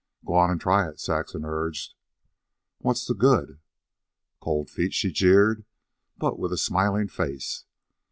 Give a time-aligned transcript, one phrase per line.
[0.25, 1.93] "Go on and try it," Saxon urged.
[2.79, 3.59] "What's the good?"
[4.39, 5.63] "Cold feet," she jeered,
[6.17, 7.65] but with a smiling face.